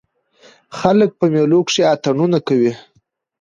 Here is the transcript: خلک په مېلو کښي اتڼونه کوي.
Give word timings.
خلک 0.77 1.09
په 1.19 1.25
مېلو 1.33 1.59
کښي 1.67 1.83
اتڼونه 1.93 2.39
کوي. 2.47 2.73